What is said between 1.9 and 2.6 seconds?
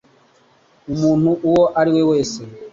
we wese,